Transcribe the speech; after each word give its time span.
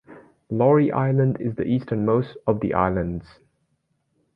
Laurie 0.49 0.91
Island 0.91 1.37
is 1.39 1.53
the 1.53 1.63
easternmost 1.65 2.35
of 2.47 2.59
the 2.59 2.73
islands. 2.73 3.37